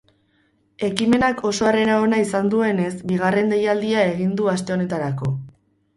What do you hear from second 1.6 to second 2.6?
harrera ona izan